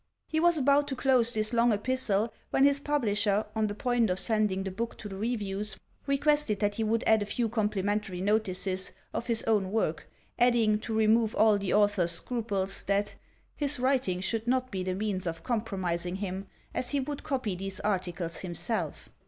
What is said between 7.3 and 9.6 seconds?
complimentary notices of his